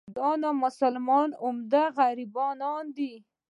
دا 0.17 0.29
نامسلمانان 0.43 1.29
عمدتاً 1.43 1.93
غربیان 1.97 2.85
دي. 2.97 3.13